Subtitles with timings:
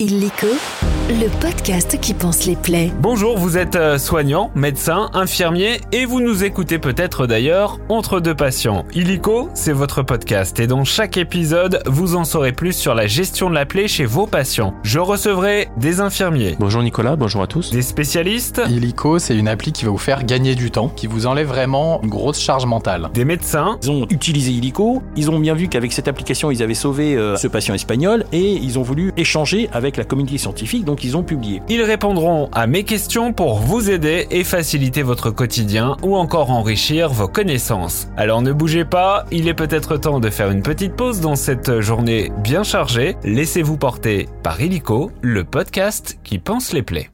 [0.00, 0.46] Illico,
[1.08, 2.92] le podcast qui pense les plaies.
[3.00, 8.34] Bonjour, vous êtes euh, soignant, médecin, infirmier et vous nous écoutez peut-être d'ailleurs entre deux
[8.34, 8.84] patients.
[8.94, 13.48] Illico, c'est votre podcast et dans chaque épisode, vous en saurez plus sur la gestion
[13.48, 14.74] de la plaie chez vos patients.
[14.82, 17.70] Je recevrai des infirmiers, Bonjour Nicolas, bonjour à tous.
[17.70, 21.24] des spécialistes, Illico, c'est une appli qui va vous faire gagner du temps, qui vous
[21.26, 23.08] enlève vraiment une grosse charge mentale.
[23.14, 26.74] des médecins, Ils ont utilisé Illico, ils ont bien vu qu'avec cette application, ils avaient
[26.74, 30.97] sauvé euh, ce patient espagnol et ils ont voulu échanger avec la communauté scientifique, donc
[31.04, 31.62] ils ont publié.
[31.68, 37.10] Ils répondront à mes questions pour vous aider et faciliter votre quotidien ou encore enrichir
[37.10, 38.08] vos connaissances.
[38.16, 41.80] Alors ne bougez pas, il est peut-être temps de faire une petite pause dans cette
[41.80, 43.16] journée bien chargée.
[43.24, 47.10] Laissez-vous porter par Illico, le podcast qui pense les plaies.